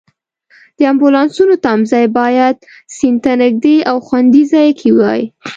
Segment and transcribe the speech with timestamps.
[0.77, 2.55] د امبولانسونو تمځای باید
[2.95, 5.21] سیند ته نږدې او خوندي ځای کې وای.